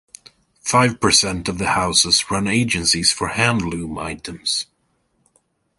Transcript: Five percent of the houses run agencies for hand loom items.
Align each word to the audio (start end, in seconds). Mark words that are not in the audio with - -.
Five 0.63 0.99
percent 0.99 1.47
of 1.47 1.59
the 1.59 1.73
houses 1.73 2.31
run 2.31 2.47
agencies 2.47 3.11
for 3.13 3.27
hand 3.27 3.61
loom 3.61 3.99
items. 3.99 4.65